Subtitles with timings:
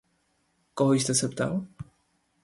[0.73, 1.65] Koho jste se ptal?